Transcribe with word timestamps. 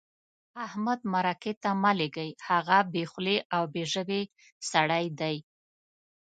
احمد 0.65 0.99
مرکې 1.13 1.53
ته 1.61 1.69
مه 1.81 1.91
لېږئ؛ 1.99 2.29
هغه 2.47 2.77
بې 2.93 3.03
خولې 3.11 3.37
او 3.55 3.63
بې 3.73 3.83
ژبې 3.93 4.21
سړی 4.71 5.05
دی. 5.19 5.35